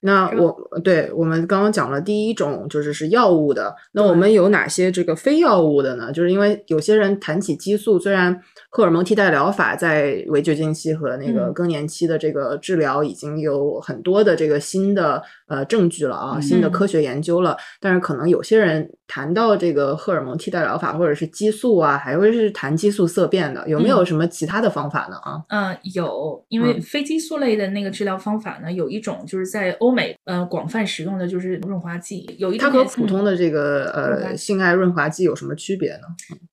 [0.00, 6.12] 那我对我们刚刚讲了第一种就是是药物的，那我们有哪些这个非药物的呢？
[6.12, 11.52] 就是因为有些人谈起激素，虽然荷尔蒙替代疗法在围绝经期和那个嗯。
[11.52, 25.16] 更年期的这个治疗已经有很多的这个新的呃证据了啊，嗯新的科学研究了，但是可能有些人谈到这个荷尔蒙替代疗法或者是激素啊，还会是谈激素色变的，有没有什么其他的方法呢？
[25.16, 25.42] 啊？
[25.48, 36.02] 嗯，有，因为嗯非激素类的那个治疗方法呢，有一种就是在欧美呃广泛使用的就是润滑剂，有一它和普通的这个呃性爱润滑剂有什么区别呢？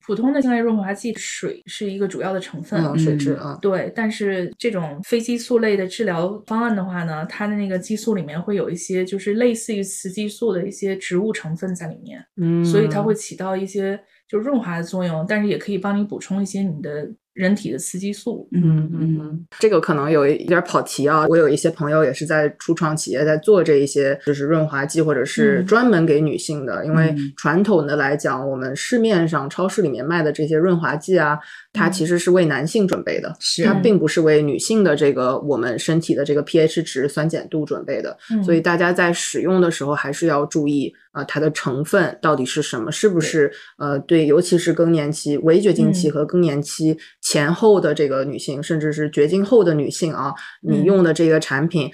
[0.05, 18.47] 普通的性爱润滑剂水是一个主要的成分，嗯，水质嗯啊，对，但是这种非激素类的治疗方案的话呢，它的那个激素里面会有一些就是类似于雌激素的一些植物成分在里面，嗯，所以它会起到一些就润滑的作用，但是也可以帮你补充一些你的人体的雌激素。
[18.53, 21.27] 嗯嗯嗯，这个可能有一点跑题啊。
[21.27, 26.83] 我有一些朋友也是在初创企业在做这一些，就是润滑剂或者是嗯专门给女性的。
[26.85, 31.37] 因为嗯传统的来讲，我们市面上超市里面卖的这些润滑剂啊，
[31.73, 38.17] 它嗯其实是为男性准备的，是它并不是为女性的这个我们身体的这个 pH 值、酸碱度准备的。
[38.31, 51.91] 嗯所以大家在使用的时候还是要注意啊、它的成分到底是什么，是不是呃对，尤其是更年期、围绝经期嗯和更年期前后的这个女性，甚至是绝经后的女性啊，你嗯用的这个产品。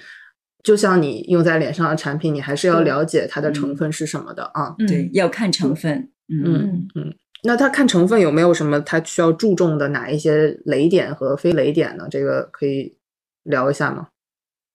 [0.64, 4.74] 就像你用在脸上的产品，你还是要了解它的成嗯分是什么的啊。
[4.78, 6.10] 嗯对，要看成分。
[6.28, 12.06] 嗯嗯嗯，那它看成分有没有什么它需要注重的哪一些雷点和非雷点呢？
[12.08, 12.96] 这个可以
[13.42, 14.06] 聊一下吗？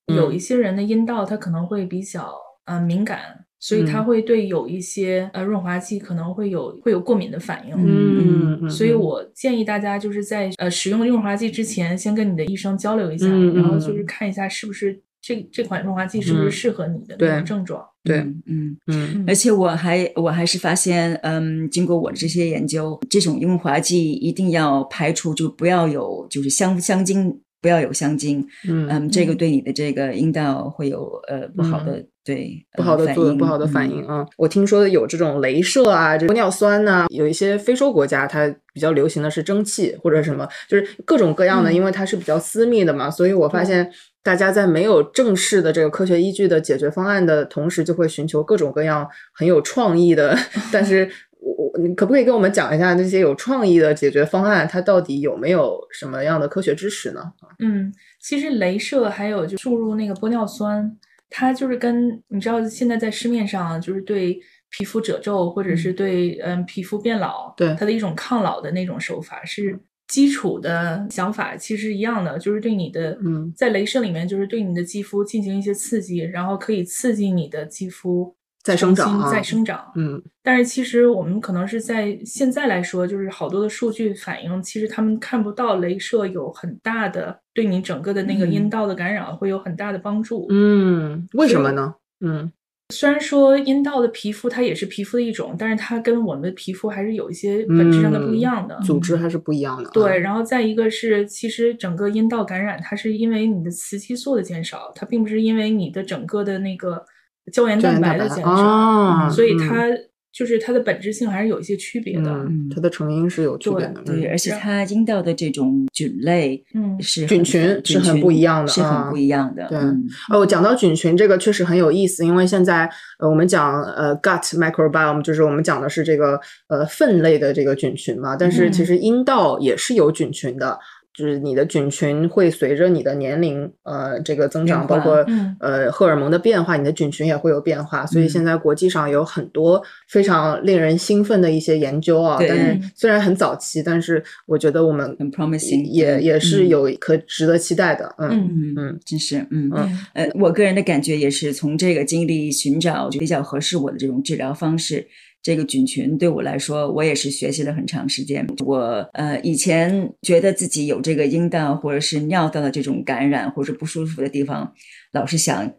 [0.08, 2.34] 有嗯一些人的阴道它可能会比较
[2.66, 7.74] 呃敏感，所以它嗯会对有一些呃润滑剂可能会有会有过敏的反应。
[7.76, 17.84] 嗯嗯，所以嗯我建议大家就是在呃使用润滑剂之前，先跟你的医生交流一下，嗯然后就是嗯看一下是不是这这款润滑剂是不是嗯适合你的对那种症状。
[18.04, 18.78] 对嗯嗯。
[18.88, 34.26] 嗯而且我还我还是发现，嗯，经过我的这些研究，这种润滑剂一定要排除，就不要有就是香香精，不要有香精，嗯嗯，这个嗯对你的这个阴道会有呃不好的、对不好的作用，不好的反嗯应啊！
[34.38, 43.90] 我听说有这种镭射啊，这玻尿酸呐、有一些非洲国家它比较流行的是蒸汽或者什么，就是各种各样的，嗯因为它是比较私密的嘛，所以我发现
[44.22, 50.38] 大家在没有正式的这个科学依据的解决方案的同时，就会寻求各种各样很有创意的，
[50.72, 51.10] 但是。
[51.40, 57.22] 我我你可不可以跟我们讲一下那些有创意的解决方案，它到底有没有什么样的科学支持呢？
[57.60, 60.92] 嗯，其实镭射还有就注入那个玻尿酸，
[61.30, 69.80] 它就是跟你知道现在在市面上就是对皮肤褶皱或者是对嗯皮肤变老，对它的一种抗老的那种手法是。
[70.08, 79.91] 基础的想法其实一样的，就是对你的，嗯在镭射里面就是对你的肌肤进行一些刺激，然后可以刺激你的肌肤再生长重新啊再生长。
[79.96, 90.48] 嗯但是其实我们可能是在现在来说，就是好多的数据反映，其实他们看不到镭射有很大的对你整个的那个嗯阴道的感染会有很大的帮助。
[90.50, 91.96] 嗯，为什么呢？
[92.22, 92.52] 嗯
[92.93, 98.76] 虽然说阴道的皮肤它也是皮肤的一种，但是它跟我们的皮肤还是有一些本质上的不一样的。
[98.76, 99.91] 嗯组织还是不一样的啊。
[99.93, 107.06] 对，然后再一个是，其实整个阴道感染，它是因为你的雌激素的减少，它并不是因为你的整个的那个
[107.52, 109.88] 胶原蛋白的减少，哦，嗯所以它
[110.34, 112.30] 就是它的本质性还是有一些区别的。
[112.30, 114.02] 嗯，它的成因是有区别的。
[114.06, 119.66] 对，嗯而且它阴道的这种菌类嗯是菌群是很不一样的是啊很不一样的。
[119.68, 130.78] 对嗯哦，讲到菌群这个确实很有意思，因为现在呃我们讲呃 gut microbiome，就是我们讲的是这个呃粪类的这个菌群嘛，但是其嗯实阴道也是有菌群的。
[131.17, 138.06] 就是你的菌群会随着你的年龄呃这个增长，包括嗯呃荷尔蒙的变化，你的菌群也会有变化。
[138.06, 148.13] 所以嗯现在国际上有很多非常令人兴奋的一些研究啊，对但是虽然很早期，但是我觉得我们很 promising，也也是嗯有可值得期待的。
[148.19, 155.08] 嗯嗯嗯嗯真是嗯嗯呃，我个人的感觉也是从这个经历寻找比较合适我的这种治疗方式。
[155.41, 158.45] 这个菌群对我来说，我也是学习了很长时间。
[158.65, 158.78] 我
[159.13, 164.73] 呃以前觉得自己有这个阴道或者是尿道的这种感染或者不舒服的地方，
[165.13, 165.71] 老是想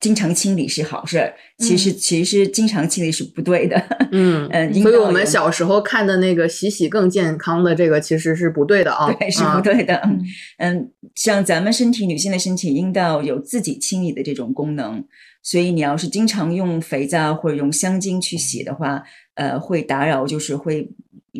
[0.00, 1.34] 经常清理是好事儿。
[1.58, 3.76] 其实、其实经常清理是不对的。
[4.12, 9.96] 嗯呃阴所以我们小时候看的那个洗洗更健康的这个其实是不对的啊， 对，是啊不对的。
[10.04, 10.22] 嗯
[10.58, 15.04] 嗯，像咱们身体女性的身体阴道有自己清理的这种功能，
[15.42, 19.02] 所以你要是经常用肥皂或者用香精去洗的话，
[19.34, 20.88] 呃，会打扰，就是会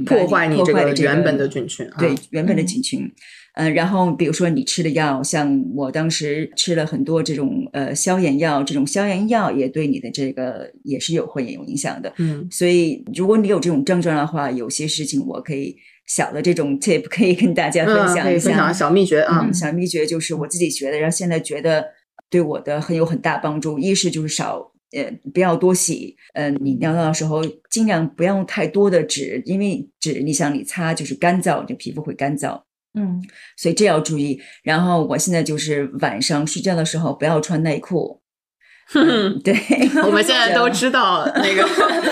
[0.04, 1.94] 破坏你这个原本的菌群啊。
[1.98, 3.12] 对原本的嗯菌群。
[3.58, 12.12] 呃，然后比如说你吃的药，像我当时吃了很多这种呃消炎药，这种消炎药也对你的这个也是有会有影响的。
[12.18, 18.72] 嗯所以如果你有这种症状的话，有些事情我可以小的这种 tip 可以跟大家分嗯，享一下。
[18.72, 19.52] 小秘诀啊嗯，。
[19.52, 21.84] 小秘诀就是我自己学的，然后现在觉得
[22.30, 23.76] 对我的很有很大帮助。
[23.76, 32.62] 一是就是少呃不要多洗，呃你尿尿的时候尽量不要用太多的纸，因为纸你想你擦就是干燥，这皮肤会干燥。
[32.98, 33.22] 嗯
[33.56, 34.40] 所以这要注意。
[34.62, 38.20] 然后我现在就是晚上睡觉的时候不要穿内裤。
[38.94, 39.52] 嗯，对，
[40.02, 41.62] 我们现在都知道那个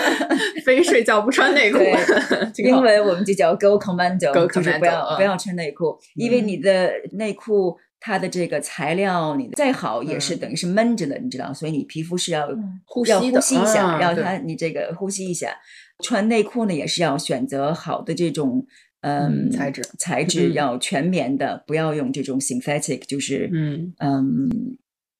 [0.63, 12.47] 非睡觉不穿内裤对，挺好英文我们就叫 go commando，Go 就是不要、嗯不要穿内裤，因为你的内裤它的这个材料，你再好也是嗯等于是闷着的，你知道，所以你皮肤是要
[12.85, 15.55] 呼呼吸的吸一下，啊要它你这个呼吸一下。
[16.03, 18.67] 穿内裤呢，也是要选择好的这种。
[19.01, 20.53] 嗯，嗯材质材质嗯。
[20.53, 24.49] 要全棉的，不要用这种 synthetic，就是嗯，嗯，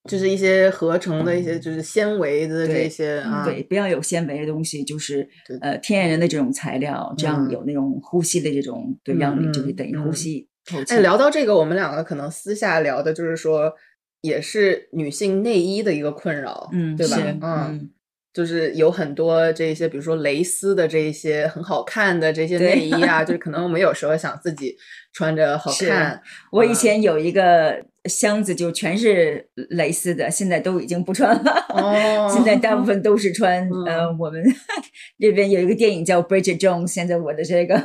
[0.09, 5.27] 就是一些合成的一些就是纤维的这些啊，对，不要有纤维的东西，就是
[5.61, 7.51] 呃天然的这种材料，这样嗯。
[7.51, 10.47] 有那种呼吸的这种，对，嗯让你就会嗯等于呼嗯吸。
[10.65, 10.95] 透气。
[10.95, 13.73] 哎，聊到这个，我们两个可能私下聊的就是说，
[14.21, 17.15] 也是女性内衣的一个困扰，嗯，对吧？
[17.15, 17.89] 是嗯，
[18.38, 24.76] 就是有很多这些，比如说蕾丝的这一些很好看的这些内衣啊， 就是可能我们有时候想自己
[25.12, 26.21] 穿着好看，
[26.52, 31.65] 我以嗯前有一个箱子，就全是蕾丝的，现在都已经不穿了。
[31.69, 34.39] 哦 现在大部分都是穿、嗯呃，我们
[35.19, 37.76] 这边有一个电影叫《Bridget Jones》，现在我的这个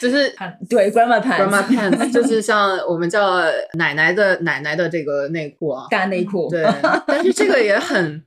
[0.00, 0.34] 就是
[0.70, 3.42] 对 Grandma Pants grandma pants，就是像我们叫
[3.74, 6.64] 奶奶的奶奶的这个内裤啊，大内裤，对，
[7.06, 8.22] 但是这个也很，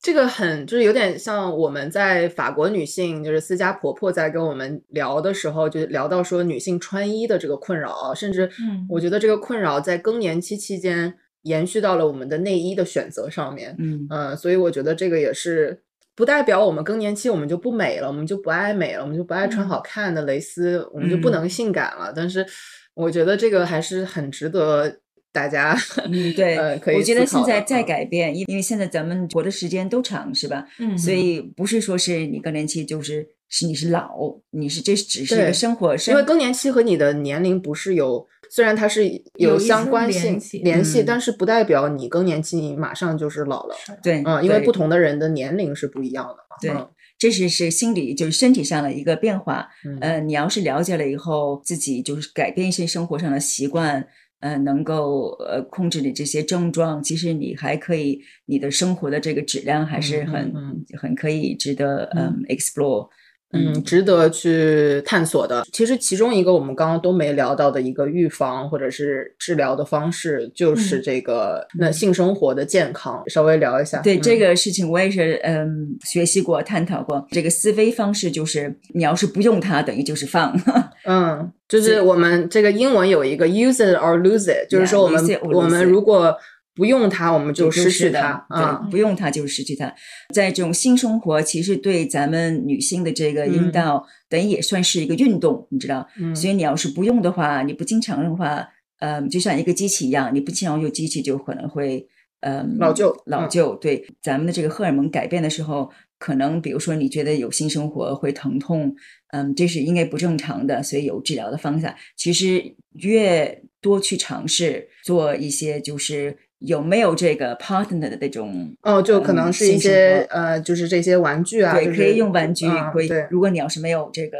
[0.00, 13.74] 这个很就是有点像我们在法国女性，就是私家婆婆在跟我们聊的时候，就聊到说女性穿衣的这个困扰啊，甚至嗯我觉得这个困扰在更年期期间延续到了我们的内衣的选择上面。
[13.78, 15.82] 嗯嗯，所以我觉得这个也是
[16.14, 22.12] 不代表我们更年期我们就不美了，我们就不爱美了，我们就不爱穿嗯好看的蕾丝，我们就不嗯能性感了。
[22.14, 22.46] 但是
[22.94, 25.00] 我觉得这个还是很值得
[25.32, 25.76] 大家
[26.10, 30.66] 嗯，对，呃可以我觉得现在在嗯改变，因因为现在咱们活的时间都长，是吧？
[30.78, 34.16] 嗯，所以不是说是你更年期就是是你是老，
[34.50, 43.76] 你是这只是一对个生活，生因为更年期和你的年龄不是有，虽然它是有相关性联系联系，嗯但是不代表你更年期你马上就是老了。
[44.02, 46.56] 对，嗯，因为不同的人的年龄是不一样的嘛。
[46.60, 46.88] 对嗯
[47.20, 49.68] 这是是心理就是身体上的一个变化。
[49.84, 54.06] 嗯呃，你要是了解了以后，自己就是改变一些生活上的习惯，
[54.40, 63.08] 呃，能够呃控制你这些症状，其实你还可以，你的生活的这个质量还是嗯很、嗯很可以值得嗯 explore。
[63.52, 65.64] 嗯，值得去探索的。
[65.72, 74.00] 其实其中一个我们刚刚都没聊到的一个预防或者是治疗的方式，就是嗯这个、那性生活的健康，稍微聊一下。
[74.02, 77.26] 对、嗯这个事情，我也是嗯学习过、探讨过。
[77.30, 80.54] 这个思维方式就是，你要是不用它，等于就是放。
[81.06, 86.36] 嗯，就是我们这个英文有一个 use it or lose it，就是说我们 it 我们如果
[86.78, 88.46] 不用它，我们就就失去它
[88.88, 89.92] 不用它就是失去它。
[90.32, 96.06] 在这种性生活，其实对咱们女性的这个阴嗯道，等于也算是一个运动，你知道。
[96.16, 98.68] 嗯所以你要是不用的话，你不经常用的话，
[99.00, 102.06] 嗯，就像一个机器一样，你不经常用机器，就可能会
[102.42, 103.74] 嗯老旧嗯老旧。
[103.74, 108.94] 对，咱们的这个荷尔蒙改变的时候，可能比如说你觉得有性生活会疼痛，
[109.32, 111.96] 嗯，这是应该不正常的，所以有治疗的方法。
[112.16, 118.74] 其实越多去尝试做一些，就是有没有这个 partner 的那种。
[118.82, 123.08] 哦，就可能嗯是一些活呃，就是这些玩具啊，对，就是可以用玩具，可以。
[123.30, 124.38] 如果你要是没有这个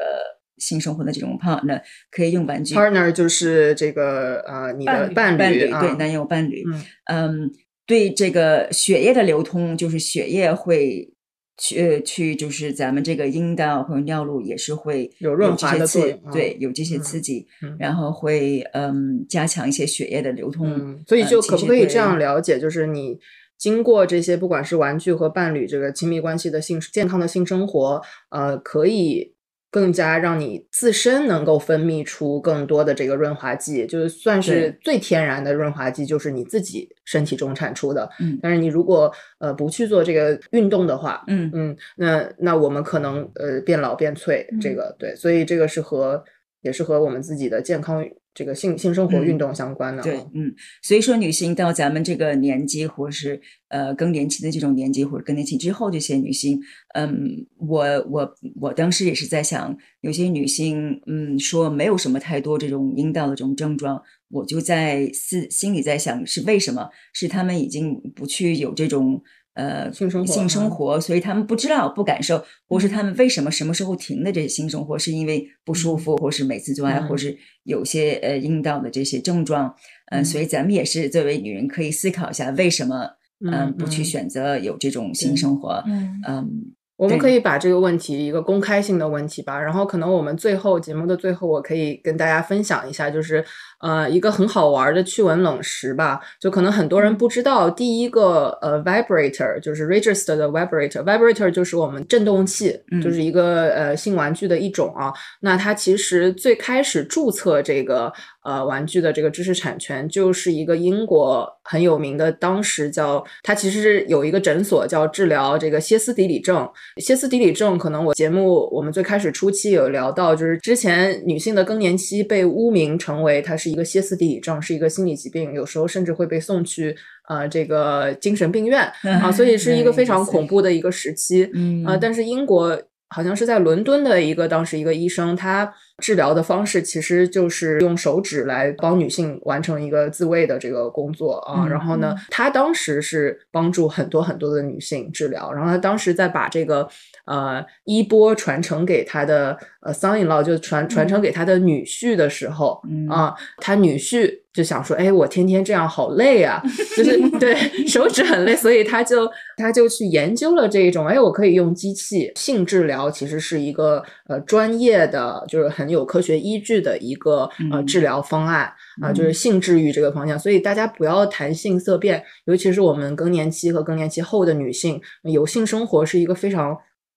[0.57, 2.75] 性生活的这种 partner，可以用玩具。
[2.75, 7.51] partner 就是这个呃你的伴侣伴伴侣啊对男友伴侣，嗯嗯，
[7.87, 11.13] 对这个血液的流通，就是血液会
[11.59, 23.19] 去呃去，就是咱们这个阴道或者尿路也是会有润滑的作用啊对，有这些嗯刺激，嗯然后会嗯加强一些血液的流通，嗯，所以就可不可以这样了解，就是你
[23.59, 28.01] 经过这些不管是玩具和伴侣这个亲密关系的性健康的性生活，
[28.31, 29.35] 呃，可以
[29.71, 38.09] 更加让你自身能够分泌出更多的这个润滑剂，就是算是最天然的润滑剂，就是你自己身体中产出的。
[38.21, 38.39] 嗯。
[38.43, 41.51] 但是你如果呃不去做这个运动的话，嗯。
[41.53, 46.25] 嗯，那那我们可能呃变老变脆，这嗯个对，所以这个是和
[46.63, 48.05] 也是和我们自己的健康
[48.39, 50.05] 这个性性生活嗯运动相关的啊。
[50.05, 56.61] 对，嗯，所以说女性到咱们这个年纪，或是呃更年期的这种年纪，或者更年期之后，这些女性，
[56.95, 66.91] 嗯，我我我当时也是在想，有些女性，嗯，说没有什么太多这种阴道的这种症状，我就在思心里在想，是为什么？
[67.13, 69.21] 是她们已经不去有这种。
[69.59, 77.19] 呃，性生活性生嗯活，所以他们不知道、不感受，或是他们为什么什么时候停的这些性生活，是因为不舒服，或是每次做爱，或嗯。
[77.19, 79.75] 是有些呃阴道的这些症状，
[80.13, 83.05] 嗯，嗯所以咱们也是作为女人可以思考一下，为什么
[83.45, 84.05] 嗯嗯不去嗯。
[84.05, 85.83] 选择有这种性生活？
[85.89, 86.21] 嗯。
[86.29, 86.49] 嗯，
[86.97, 93.45] 我们可以把这个问题一个公开性的问题吧，然后可能我们最后节目的最后，我可以跟大家分享一下，就是
[93.81, 105.13] 呃一个很好玩的趣闻冷识吧，就可能很多人不知道，第一个呃 vibrator 就是 register 的 vibrator，vibrator 就是我们振动器，嗯就是一个呃性玩具的一种啊。
[105.41, 108.13] 那它其实最开始注册这个
[108.45, 116.69] 呃玩具的这个知识产权，就是一个英国很有名的，当时叫它其实是有一个诊所叫治疗这个歇斯底里症。
[116.97, 126.97] 歇斯底里症，可能我节目我们最开始初期有聊到，就是之前女性的更年期被污名成为它是一个歇斯底里症，是一个心理疾病，有时候甚至会被送去
[127.29, 128.81] 呃这个精神病院
[129.23, 131.51] 啊，所以是一个非常恐怖的一个时期。
[131.55, 141.65] 嗯呃，但是英国好像是在伦敦的一个当时一个医生，他治疗的方式其实就是用手指来帮女性完成一个自慰的这个工作啊。
[141.65, 146.89] 嗯然后呢，他当时是帮助很多很多的女性治疗，然后他当时在把这个
[147.27, 156.63] 呃衣钵传承给他的呃 son in law，就传传承给他的女婿的时候，嗯啊，他女婿就想说，哎，我天天这样好累啊，
[156.97, 157.55] 就是对
[157.87, 167.87] 手指很累，所以他就他就去研究了这一种，哎，我可以用机器性治疗，其实是一个呃专业的，就是很有科学依据的一个呃嗯。
[167.87, 168.73] 治疗方案
[169.03, 169.35] 啊、就是嗯。
[169.35, 176.77] 性治愈这个方向，所以大家不要谈性色变，尤其是我们更年期和更年期后的女性，有性生活是一个非常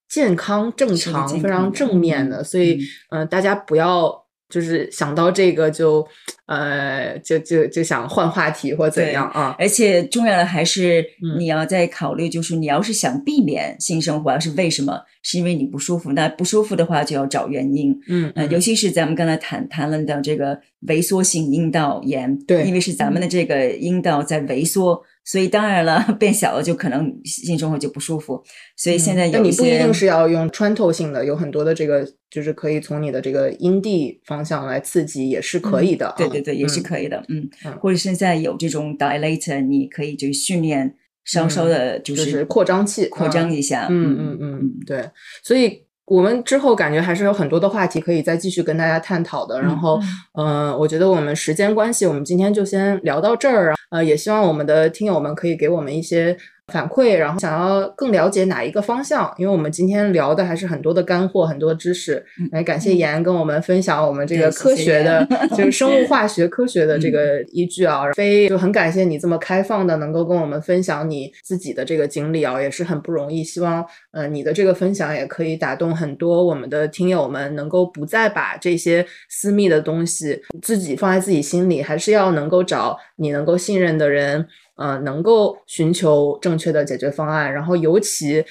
[0.09, 2.79] 健康、正常、非常正面的，嗯所以
[3.11, 3.27] 嗯。
[3.27, 4.20] 大家不要
[4.51, 6.05] 就是想到这个就
[6.45, 9.55] 呃就就就想换话题或怎样啊？
[9.57, 14.99] 而且重要的还是嗯你要在考虑，就是你要是想避免性生活，是为什么？
[15.23, 16.11] 是因为你不舒服。
[16.11, 17.97] 那不舒服的话，就要找原因。
[18.07, 28.43] 嗯呃，尤其是咱们刚才谈谈论到这个萎缩性阴道炎，对因为是咱们的这个阴道在萎缩，所以当然了， 变小了就可能性生活就不舒服。
[28.75, 36.15] 所以现在嗯但你有一些，不一定是要用穿透性的，有很多的这个就是可以从你的这个阴蒂方向来刺激，也是可以的啊。
[36.17, 36.81] 对对对，也是。
[36.81, 45.09] 可以的，嗯，嗯或者现在有这种 dilator，你可以就训练稍稍的，就是扩张器扩张一下，嗯嗯嗯，对，
[45.43, 49.61] 所以我们之后感觉还是有很多的话题可以再继续跟大家探讨的。
[49.61, 49.99] 然后，
[50.33, 53.73] 嗯、我觉得我们时间关系，我们今天就先聊到这儿。
[53.91, 56.35] 呃，也希望我们的听友们可以给我们一些
[56.71, 62.25] 反馈，然后想要更了解哪一个方向，因为我们今天聊的还是很多的干货，很多知识。
[62.51, 68.11] 来，感谢妍跟我们分享我们这个科学的，就是生物化学科学的这个依据啊。
[68.13, 73.43] 非就很感谢你这么开放的，能够跟我们分享你自己的这个经历啊，也是很不容易。
[73.43, 84.47] 希望呃你的这个分享也可以打动很多我们的听友们，能够不再把这些私密的东西自己放在自己心里，还是要能够找你能够信任的人。
[84.81, 88.43] 呃，能够寻求正确的解决方案，然后尤其，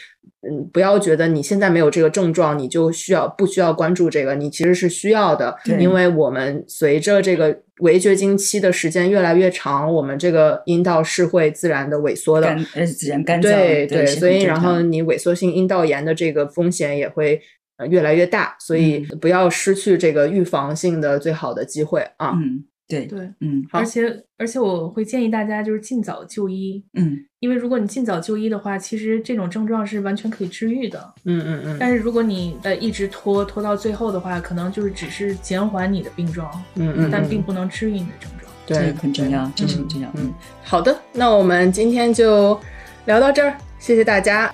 [0.49, 4.37] 嗯，不要觉得你现在没有这个症状，你就需要不需要关注这个？
[4.37, 13.43] 你其实是需要的，因为我们随着这个围绝经期的时间越来越长，我们这个阴道是会自然的萎缩的，干呃自然干。
[13.43, 17.41] 燥，对对，是所以然后你萎缩性阴道炎的这个风险也会
[17.77, 19.19] 呃越来越大，所以嗯。
[19.19, 22.33] 不要失去这个预防性的最好的机会啊。
[22.37, 31.15] 嗯，对，对，嗯而且而且我会建议大家就是尽早就医，嗯因为如果你尽早就医的话，其实这种症状是完全可以治愈的。
[31.25, 38.53] 嗯嗯嗯但是如果你呃一直拖拖到最后的话，可能就是只是减缓你的病状，嗯嗯，但嗯并不能治愈你的症状。
[38.67, 40.11] 这对个很重要，这是很重要。
[40.17, 40.33] 嗯，
[40.63, 42.61] 好的，那我们今天就
[43.07, 44.53] 聊到这儿，谢谢大家。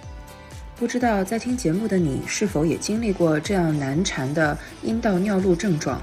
[0.78, 6.00] 不知道在听节目的你是否也经历过这样难缠的阴道尿路症状，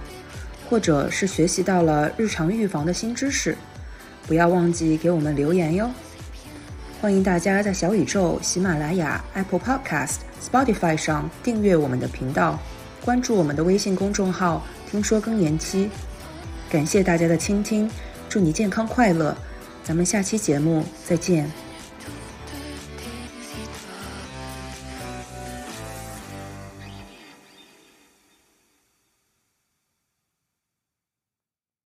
[0.73, 3.55] 或者是学习到了日常预防的新知识？
[4.25, 5.87] 不要忘记给我们留言哟！
[6.99, 12.59] 欢迎大家在小宇宙、喜马拉雅、Apple Podcast、Spotify 上订阅我们的频道，
[13.05, 15.91] 关注我们的微信公众号“听说更年期”。
[16.71, 17.87] 感谢大家的倾听，
[18.27, 19.37] 祝你健康快乐，
[19.83, 21.62] 咱们下期节目再见。